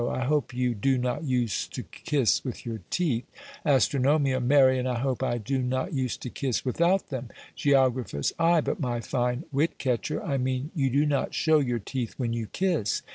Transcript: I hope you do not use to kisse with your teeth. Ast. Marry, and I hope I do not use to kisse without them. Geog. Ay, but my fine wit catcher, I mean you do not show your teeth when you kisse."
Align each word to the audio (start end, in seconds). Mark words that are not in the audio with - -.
I 0.09 0.23
hope 0.25 0.51
you 0.51 0.73
do 0.73 0.97
not 0.97 1.25
use 1.25 1.67
to 1.67 1.83
kisse 1.83 2.43
with 2.43 2.65
your 2.65 2.79
teeth. 2.89 3.25
Ast. 3.63 3.93
Marry, 3.93 4.79
and 4.79 4.87
I 4.89 4.97
hope 4.97 5.21
I 5.21 5.37
do 5.37 5.61
not 5.61 5.93
use 5.93 6.17
to 6.17 6.29
kisse 6.31 6.65
without 6.65 7.09
them. 7.09 7.29
Geog. 7.55 8.11
Ay, 8.39 8.61
but 8.61 8.79
my 8.79 8.99
fine 8.99 9.43
wit 9.51 9.77
catcher, 9.77 10.19
I 10.23 10.37
mean 10.37 10.71
you 10.73 10.89
do 10.89 11.05
not 11.05 11.35
show 11.35 11.59
your 11.59 11.77
teeth 11.77 12.15
when 12.17 12.33
you 12.33 12.47
kisse." 12.47 13.03